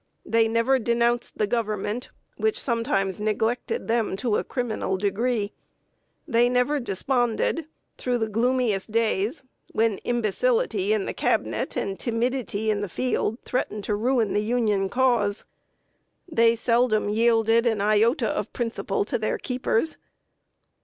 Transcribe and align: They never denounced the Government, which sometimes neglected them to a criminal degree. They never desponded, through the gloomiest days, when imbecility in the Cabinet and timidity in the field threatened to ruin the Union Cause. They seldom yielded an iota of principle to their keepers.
They 0.25 0.47
never 0.47 0.79
denounced 0.79 1.37
the 1.37 1.45
Government, 1.45 2.09
which 2.35 2.59
sometimes 2.59 3.19
neglected 3.19 3.87
them 3.87 4.15
to 4.15 4.37
a 4.37 4.43
criminal 4.43 4.97
degree. 4.97 5.53
They 6.27 6.49
never 6.49 6.79
desponded, 6.79 7.65
through 7.99 8.17
the 8.17 8.27
gloomiest 8.27 8.91
days, 8.91 9.43
when 9.73 9.99
imbecility 9.99 10.91
in 10.91 11.05
the 11.05 11.13
Cabinet 11.13 11.77
and 11.77 11.99
timidity 11.99 12.71
in 12.71 12.81
the 12.81 12.89
field 12.89 13.37
threatened 13.45 13.83
to 13.83 13.95
ruin 13.95 14.33
the 14.33 14.41
Union 14.41 14.89
Cause. 14.89 15.45
They 16.27 16.55
seldom 16.55 17.07
yielded 17.07 17.67
an 17.67 17.79
iota 17.79 18.29
of 18.29 18.51
principle 18.53 19.05
to 19.05 19.19
their 19.19 19.37
keepers. 19.37 19.99